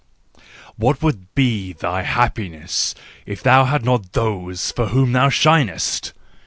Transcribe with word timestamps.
What 0.77 1.03
would 1.03 1.31
be 1.35 1.73
thy 1.73 2.01
happiness 2.01 2.95
if 3.27 3.43
thou 3.43 3.65
hadst 3.65 3.85
not 3.85 4.13
those 4.13 4.71
for 4.71 4.87
whom 4.87 5.11
thou 5.11 5.29
shinest! 5.29 6.13